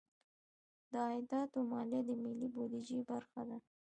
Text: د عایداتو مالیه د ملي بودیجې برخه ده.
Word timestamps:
د 0.91 0.93
عایداتو 1.07 1.59
مالیه 1.71 2.01
د 2.07 2.11
ملي 2.23 2.47
بودیجې 2.53 2.99
برخه 3.09 3.41
ده. 3.47 3.57